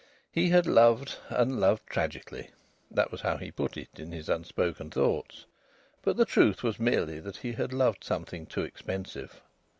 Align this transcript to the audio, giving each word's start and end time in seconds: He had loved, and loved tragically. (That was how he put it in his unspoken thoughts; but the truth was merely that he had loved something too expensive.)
He 0.31 0.49
had 0.49 0.65
loved, 0.65 1.19
and 1.29 1.59
loved 1.59 1.83
tragically. 1.85 2.49
(That 2.89 3.11
was 3.11 3.21
how 3.21 3.37
he 3.37 3.51
put 3.51 3.77
it 3.77 3.99
in 3.99 4.11
his 4.11 4.29
unspoken 4.29 4.89
thoughts; 4.89 5.45
but 6.01 6.17
the 6.17 6.25
truth 6.25 6.63
was 6.63 6.79
merely 6.79 7.19
that 7.19 7.37
he 7.37 7.51
had 7.51 7.71
loved 7.71 8.03
something 8.03 8.47
too 8.47 8.63
expensive.) 8.63 9.41